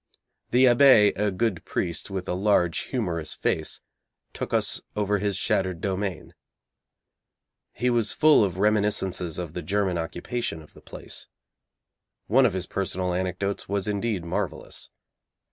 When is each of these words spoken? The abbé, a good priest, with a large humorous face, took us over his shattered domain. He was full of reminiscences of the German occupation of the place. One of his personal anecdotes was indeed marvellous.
The 0.49 0.65
abbé, 0.65 1.15
a 1.15 1.29
good 1.29 1.63
priest, 1.63 2.09
with 2.09 2.27
a 2.27 2.33
large 2.33 2.85
humorous 2.89 3.33
face, 3.35 3.81
took 4.33 4.51
us 4.51 4.81
over 4.95 5.19
his 5.19 5.37
shattered 5.37 5.79
domain. 5.79 6.33
He 7.71 7.91
was 7.91 8.11
full 8.11 8.43
of 8.43 8.57
reminiscences 8.57 9.37
of 9.37 9.53
the 9.53 9.61
German 9.61 9.99
occupation 9.99 10.63
of 10.63 10.73
the 10.73 10.81
place. 10.81 11.27
One 12.25 12.47
of 12.47 12.53
his 12.53 12.65
personal 12.65 13.13
anecdotes 13.13 13.69
was 13.69 13.87
indeed 13.87 14.25
marvellous. 14.25 14.89